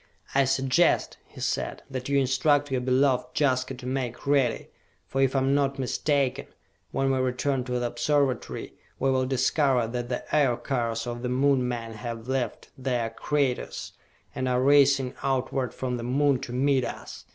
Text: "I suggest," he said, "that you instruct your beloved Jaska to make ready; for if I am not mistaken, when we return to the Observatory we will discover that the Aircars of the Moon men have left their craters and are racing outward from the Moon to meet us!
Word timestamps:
"I 0.33 0.45
suggest," 0.45 1.17
he 1.27 1.41
said, 1.41 1.83
"that 1.87 2.09
you 2.09 2.17
instruct 2.17 2.71
your 2.71 2.81
beloved 2.81 3.35
Jaska 3.39 3.75
to 3.75 3.85
make 3.85 4.25
ready; 4.25 4.69
for 5.05 5.21
if 5.21 5.35
I 5.35 5.39
am 5.41 5.53
not 5.53 5.77
mistaken, 5.77 6.47
when 6.89 7.11
we 7.11 7.19
return 7.19 7.63
to 7.65 7.73
the 7.79 7.85
Observatory 7.85 8.73
we 8.97 9.11
will 9.11 9.27
discover 9.27 9.85
that 9.87 10.09
the 10.09 10.35
Aircars 10.35 11.05
of 11.05 11.21
the 11.21 11.29
Moon 11.29 11.67
men 11.67 11.93
have 11.93 12.27
left 12.27 12.71
their 12.75 13.11
craters 13.11 13.91
and 14.33 14.49
are 14.49 14.63
racing 14.63 15.13
outward 15.21 15.71
from 15.71 15.97
the 15.97 16.03
Moon 16.03 16.39
to 16.39 16.51
meet 16.51 16.83
us! 16.83 17.25